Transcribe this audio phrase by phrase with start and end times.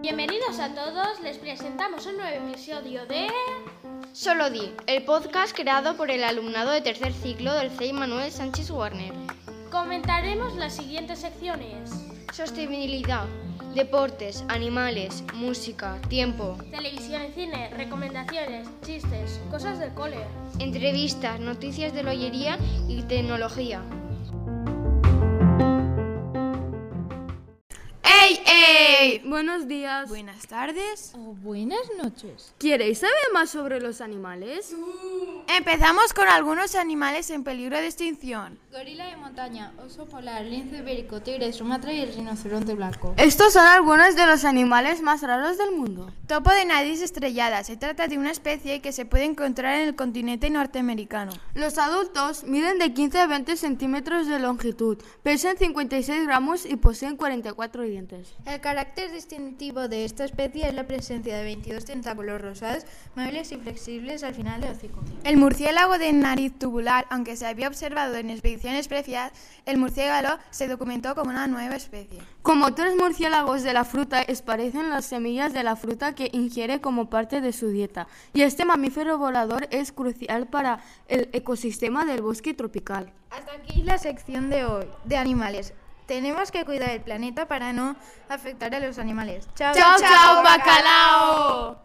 [0.00, 3.26] Bienvenidos a todos, les presentamos un nuevo episodio de...
[4.14, 8.70] Solo Di, el podcast creado por el alumnado de tercer ciclo del CEI Manuel Sánchez
[8.70, 9.12] Warner.
[9.70, 11.90] Comentaremos las siguientes secciones.
[12.32, 13.26] Sostenibilidad,
[13.74, 20.24] deportes, animales, música, tiempo, Televisión y cine, recomendaciones, chistes, cosas del cole.
[20.60, 22.56] entrevistas, noticias de loyería
[22.88, 23.82] y tecnología.
[28.30, 28.79] ¡Ey,
[29.18, 30.08] Buenos días.
[30.08, 31.12] Buenas tardes.
[31.16, 32.54] Oh, buenas noches.
[32.58, 34.74] ¿Quieres saber más sobre los animales?
[35.56, 38.58] Empezamos con algunos animales en peligro de extinción.
[38.70, 43.14] Gorila de montaña, oso polar, lince ibérico, tigre de Sumatra y el rinoceronte blanco.
[43.16, 46.12] Estos son algunos de los animales más raros del mundo.
[46.28, 47.64] Topo de nariz estrellada.
[47.64, 51.32] Se trata de una especie que se puede encontrar en el continente norteamericano.
[51.54, 57.16] Los adultos miden de 15 a 20 centímetros de longitud, pesan 56 gramos y poseen
[57.16, 58.34] 44 dientes.
[58.46, 62.84] El carácter distintivo de esta especie es la presencia de 22 tentáculos rosados,
[63.16, 65.00] móviles y flexibles al final del hocico.
[65.24, 69.32] El murciélago de nariz tubular, aunque se había observado en expediciones previas,
[69.66, 72.20] el murciélago se documentó como una nueva especie.
[72.42, 77.08] Como otros murciélagos de la fruta, esparecen las semillas de la fruta que ingiere como
[77.08, 78.06] parte de su dieta.
[78.32, 83.12] Y este mamífero volador es crucial para el ecosistema del bosque tropical.
[83.30, 85.72] Hasta aquí la sección de hoy de animales.
[86.10, 87.94] Tenemos que cuidar el planeta para no
[88.28, 89.48] afectar a los animales.
[89.54, 91.78] Chao, ¡Chao, chao, bacalao!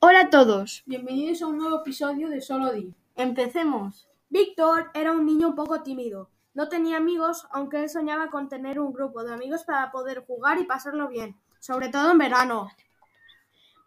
[0.00, 0.82] Hola a todos.
[0.86, 2.94] Bienvenidos a un nuevo episodio de Solo Di.
[3.16, 4.08] Empecemos.
[4.30, 6.30] Víctor era un niño un poco tímido.
[6.54, 10.58] No tenía amigos, aunque él soñaba con tener un grupo de amigos para poder jugar
[10.58, 12.70] y pasarlo bien, sobre todo en verano.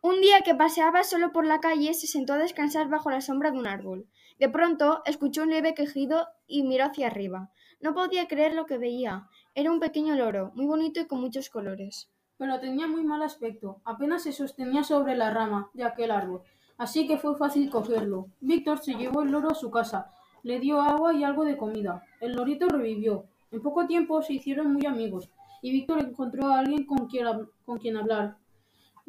[0.02, 3.52] Un día que paseaba solo por la calle, se sentó a descansar bajo la sombra
[3.52, 4.08] de un árbol.
[4.40, 7.52] De pronto, escuchó un leve quejido y miró hacia arriba.
[7.82, 9.28] No podía creer lo que veía.
[9.56, 12.10] Era un pequeño loro, muy bonito y con muchos colores.
[12.38, 13.82] Pero tenía muy mal aspecto.
[13.84, 16.44] Apenas se sostenía sobre la rama de aquel árbol,
[16.78, 18.28] así que fue fácil cogerlo.
[18.40, 22.06] Víctor se llevó el loro a su casa, le dio agua y algo de comida.
[22.22, 23.26] El lorito revivió.
[23.52, 25.30] En poco tiempo se hicieron muy amigos,
[25.62, 27.28] y Víctor encontró a alguien con quien,
[27.66, 28.38] con quien hablar.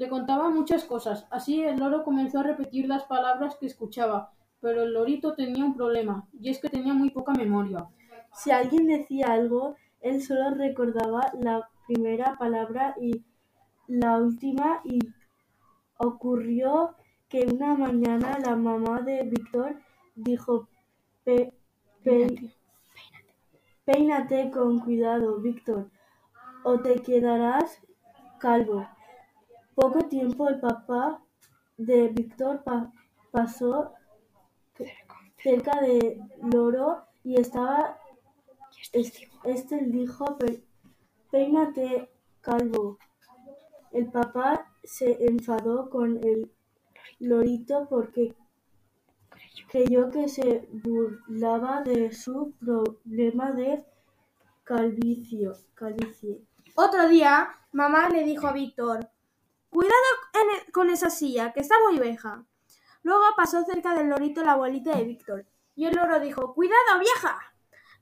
[0.00, 4.84] Le contaba muchas cosas, así el loro comenzó a repetir las palabras que escuchaba, pero
[4.84, 7.86] el lorito tenía un problema, y es que tenía muy poca memoria.
[8.32, 13.22] Si alguien decía algo, él solo recordaba la primera palabra y
[13.88, 15.00] la última y
[15.98, 16.94] ocurrió
[17.28, 19.76] que una mañana la mamá de Víctor
[20.14, 20.66] dijo
[21.24, 21.52] "Pe-
[22.02, 22.54] pe-
[23.84, 25.90] peínate con cuidado, Víctor,
[26.64, 27.82] o te quedarás
[28.38, 28.88] calvo.
[29.74, 31.22] Poco tiempo el papá
[31.76, 32.92] de Víctor pa-
[33.30, 33.92] pasó
[35.42, 36.20] cerca del
[36.52, 37.98] loro y estaba
[38.92, 39.12] es-
[39.44, 40.62] Este dijo, "Pe-
[41.30, 42.10] peínate,
[42.40, 42.98] calvo.
[43.92, 46.50] El papá se enfadó con el
[47.20, 48.34] lorito porque
[49.68, 53.84] creyó que se burlaba de su problema de
[54.64, 55.54] calvicio.
[55.74, 56.42] calvicie.
[56.76, 59.08] Otro día, mamá le dijo a Víctor,
[59.70, 59.94] cuidado
[60.34, 62.44] e- con esa silla, que está muy vieja.
[63.02, 67.38] Luego pasó cerca del lorito la abuelita de Víctor, y el loro dijo, cuidado, vieja.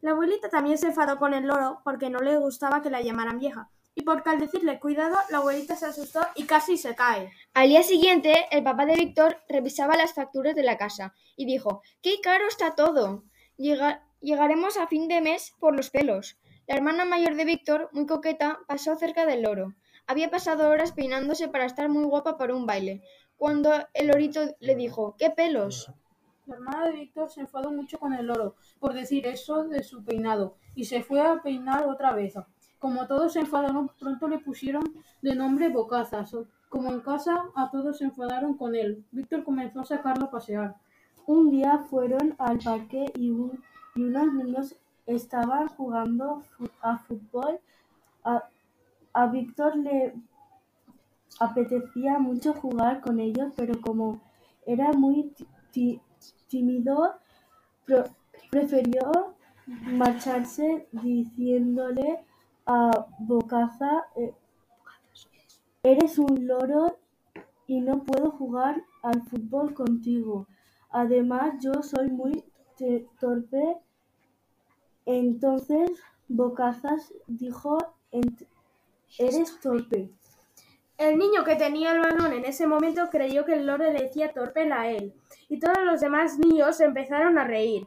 [0.01, 3.39] La abuelita también se enfadó con el loro porque no le gustaba que la llamaran
[3.39, 7.33] vieja, y porque al decirle cuidado, la abuelita se asustó y casi se cae.
[7.55, 11.83] Al día siguiente, el papá de Víctor revisaba las facturas de la casa y dijo,
[12.03, 13.25] ¡Qué caro está todo!
[13.57, 16.39] Llega- llegaremos a fin de mes por los pelos.
[16.69, 19.75] La hermana mayor de Víctor, muy coqueta, pasó cerca del loro.
[20.09, 23.03] Había pasado horas peinándose para estar muy guapa para un baile,
[23.37, 25.93] cuando el lorito le dijo, ¡Qué pelos!
[26.47, 30.03] La hermana de Víctor se enfadó mucho con el loro por decir eso de su
[30.03, 32.35] peinado y se fue a peinar otra vez.
[32.79, 34.83] Como todos se enfadaron, pronto le pusieron
[35.21, 36.35] de nombre Bocazas.
[36.71, 39.05] Como en casa, a todos se enfadaron con él.
[39.11, 40.77] Víctor comenzó a sacarlo a pasear.
[41.27, 43.63] Un día fueron al parque y, un-
[43.95, 44.75] y unos niños
[45.07, 46.43] estaban jugando
[46.81, 47.61] a fútbol.
[49.13, 50.15] A Víctor le
[51.41, 54.21] apetecía mucho jugar con ellos, pero como
[54.67, 55.33] era muy
[56.49, 57.15] tímido,
[58.51, 59.35] prefirió
[59.67, 62.21] marcharse diciéndole
[62.67, 64.35] a Bocaza, eh,
[65.83, 66.99] eres un loro
[67.67, 70.47] y no puedo jugar al fútbol contigo.
[70.91, 72.45] Además, yo soy muy
[73.21, 73.77] torpe.
[75.07, 75.91] Entonces,
[76.29, 77.79] Bocazas dijo,
[78.13, 78.47] "Ent-
[79.19, 80.11] eres torpe.
[80.99, 84.33] El niño que tenía el balón en ese momento creyó que el loro le decía
[84.33, 85.15] torpel a él,
[85.49, 87.87] y todos los demás niños empezaron a reír.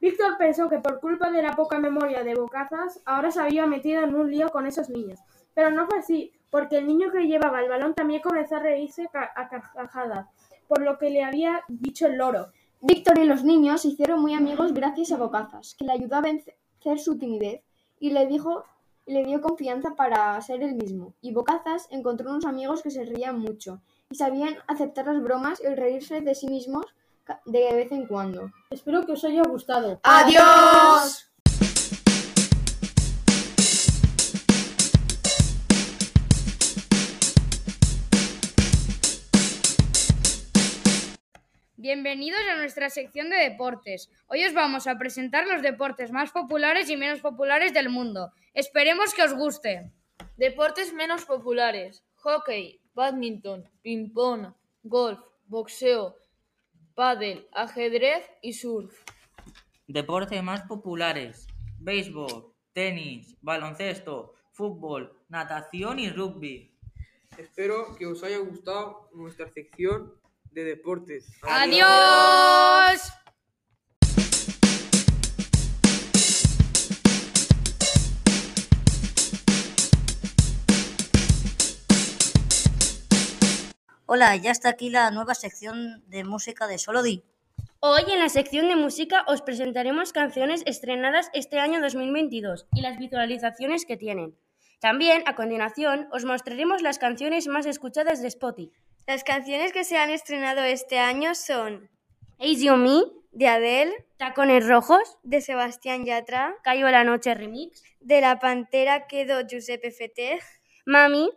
[0.00, 4.02] Víctor pensó que por culpa de la poca memoria de Bocazas, ahora se había metido
[4.02, 5.20] en un lío con esos niños.
[5.54, 9.08] Pero no fue así, porque el niño que llevaba el balón también comenzó a reírse
[9.12, 10.26] a carcajadas,
[10.68, 12.48] por lo que le había dicho el loro.
[12.80, 16.22] Víctor y los niños se hicieron muy amigos gracias a Bocazas, que le ayudó a
[16.22, 16.54] vencer
[16.98, 17.62] su timidez
[17.98, 18.64] y le dijo
[19.06, 21.14] le dio confianza para ser el mismo.
[21.20, 23.80] Y Bocazas encontró unos amigos que se reían mucho
[24.10, 26.86] y sabían aceptar las bromas y reírse de sí mismos
[27.44, 28.50] de vez en cuando.
[28.70, 30.00] Espero que os haya gustado.
[30.02, 31.29] ¡Adiós!
[42.02, 44.10] Bienvenidos a nuestra sección de deportes.
[44.26, 48.32] Hoy os vamos a presentar los deportes más populares y menos populares del mundo.
[48.54, 49.92] Esperemos que os guste.
[50.38, 52.02] Deportes menos populares.
[52.14, 56.16] Hockey, badminton, ping-pong, golf, boxeo,
[56.94, 58.98] pádel, ajedrez y surf.
[59.86, 61.48] Deportes más populares.
[61.80, 66.74] Béisbol, tenis, baloncesto, fútbol, natación y rugby.
[67.36, 70.14] Espero que os haya gustado nuestra sección
[70.52, 71.26] de deportes.
[71.42, 73.12] ¡Adiós!
[84.06, 87.22] Hola, ya está aquí la nueva sección de música de Solodi.
[87.78, 92.98] Hoy en la sección de música os presentaremos canciones estrenadas este año 2022 y las
[92.98, 94.36] visualizaciones que tienen.
[94.80, 98.72] También, a continuación, os mostraremos las canciones más escuchadas de Spotify.
[99.06, 101.90] Las canciones que se han estrenado este año son
[102.38, 103.02] Easy on Me,
[103.32, 109.46] de Adele, Tacones Rojos, de Sebastián Yatra, Cayó la Noche Remix, de La Pantera quedó
[109.46, 110.40] Giuseppe Feté,
[110.86, 111.30] Mami,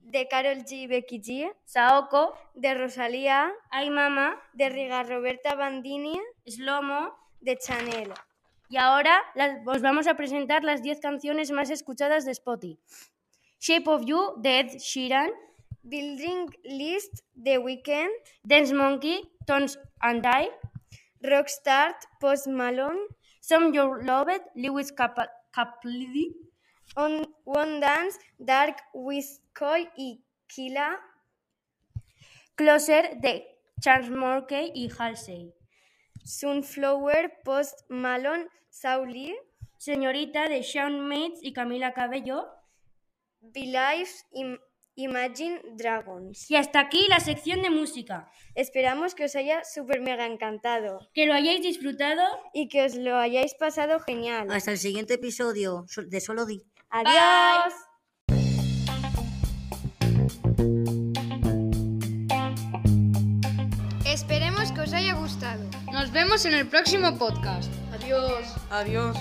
[0.00, 0.88] de Carol G.
[0.88, 8.12] Becky G, Saoko, de Rosalía, Ay Mama, de Riga Roberta Bandini, Slomo, de Chanel.
[8.70, 12.78] Y ahora las, os vamos a presentar las 10 canciones más escuchadas de Spotify.
[13.60, 15.30] Shape of You, de Ed Sheeran,
[15.88, 18.08] Building List, The Weeknd,
[18.46, 20.48] Dance Monkey, Tones and I,
[21.24, 23.08] Rockstar, Post Malone,
[23.40, 25.16] Some Your Loved, Lewis Cap
[25.54, 26.34] Capaldi,
[26.96, 30.98] On, One Dance, Dark Whiskey y Killa,
[32.56, 33.46] Closer, de
[33.80, 35.54] Charles Morkey y Halsey,
[36.24, 39.34] Sunflower, Post Malone, Sauli,
[39.78, 42.46] Señorita, de Shawn Mendes y Camila Cabello,
[43.40, 44.58] Believe y
[44.98, 46.50] Imagine Dragons.
[46.50, 48.28] Y hasta aquí la sección de música.
[48.56, 50.98] Esperamos que os haya super mega encantado.
[51.14, 52.24] Que lo hayáis disfrutado.
[52.52, 54.48] Y que os lo hayáis pasado genial.
[54.50, 56.64] Hasta el siguiente episodio de Solo Di.
[56.90, 57.74] Adiós.
[64.04, 65.62] Esperemos que os haya gustado.
[65.92, 67.72] Nos vemos en el próximo podcast.
[67.92, 68.52] Adiós.
[68.68, 69.16] Adiós.